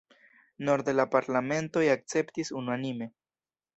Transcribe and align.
Norde 0.69 0.95
la 0.99 1.05
parlamentoj 1.15 1.83
akceptis 1.97 2.51
unuanime. 2.63 3.11